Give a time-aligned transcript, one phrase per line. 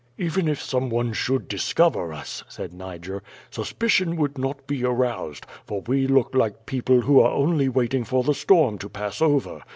[0.17, 5.45] "Even if some one should discover us," said Niger, "suspi cion would not be aroused,
[5.63, 9.61] for we look like people who are only waiting for the storm to pass over.